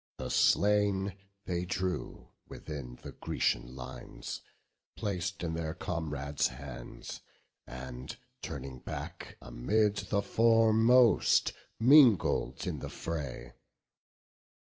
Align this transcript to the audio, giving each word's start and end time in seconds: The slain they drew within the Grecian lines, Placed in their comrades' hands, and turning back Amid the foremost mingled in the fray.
The 0.17 0.31
slain 0.31 1.15
they 1.45 1.63
drew 1.63 2.29
within 2.49 2.97
the 3.03 3.11
Grecian 3.11 3.75
lines, 3.75 4.41
Placed 4.95 5.43
in 5.43 5.53
their 5.53 5.75
comrades' 5.75 6.47
hands, 6.47 7.21
and 7.67 8.17
turning 8.41 8.79
back 8.79 9.37
Amid 9.43 9.97
the 10.09 10.23
foremost 10.23 11.53
mingled 11.79 12.65
in 12.65 12.79
the 12.79 12.89
fray. 12.89 13.53